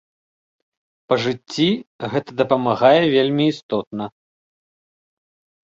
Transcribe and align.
Па 1.13 1.17
жыцці 1.25 1.67
гэта 2.15 2.29
дапамагае 2.41 2.99
вельмі 3.15 3.43
істотна. 3.53 4.05